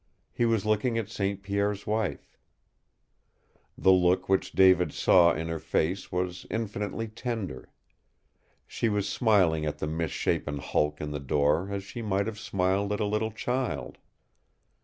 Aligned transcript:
He 0.31 0.45
was 0.45 0.65
looking 0.65 0.97
at 0.97 1.09
St. 1.09 1.43
Pierre's 1.43 1.85
wife. 1.85 2.35
The 3.77 3.91
look 3.91 4.27
which 4.27 4.53
David 4.53 4.91
saw 4.91 5.31
in 5.31 5.47
her 5.47 5.59
face 5.59 6.11
was 6.11 6.47
infinitely 6.49 7.07
tender. 7.07 7.69
She 8.65 8.89
was 8.89 9.07
smiling 9.07 9.63
at 9.63 9.77
the 9.77 9.85
misshapen 9.85 10.57
hulk 10.57 11.01
in 11.01 11.11
the 11.11 11.19
door 11.19 11.69
as 11.69 11.83
she 11.83 12.01
might 12.01 12.25
have 12.25 12.39
smiled 12.39 12.91
at 12.91 12.99
a 12.99 13.05
little 13.05 13.31
child. 13.31 13.99